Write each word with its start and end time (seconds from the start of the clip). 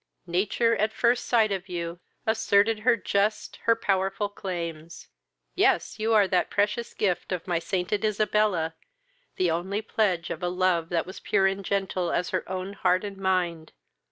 Nature, 0.25 0.75
at 0.77 0.91
first 0.91 1.25
sight 1.27 1.51
of 1.51 1.69
you, 1.69 1.99
asserted 2.25 2.79
her 2.79 2.97
just, 2.97 3.57
her 3.65 3.75
powerful 3.75 4.29
claims: 4.29 5.09
yes, 5.53 5.99
you 5.99 6.11
are 6.11 6.27
the 6.27 6.43
precious 6.49 6.95
gift 6.95 7.31
of 7.31 7.45
my 7.45 7.59
sainted 7.59 8.03
Isabella, 8.03 8.73
the 9.35 9.51
only 9.51 9.83
pledge 9.83 10.31
of 10.31 10.41
a 10.41 10.49
love 10.49 10.89
that 10.89 11.05
was 11.05 11.19
pure 11.19 11.45
and 11.45 11.63
gentle 11.63 12.11
as 12.11 12.31
her 12.31 12.49
own 12.49 12.73
heart 12.73 13.03
and 13.03 13.17
mind! 13.17 13.73